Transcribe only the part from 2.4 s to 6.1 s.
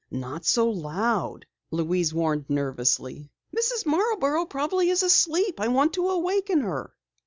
nervously. "Mrs. Marborough probably is asleep. I want to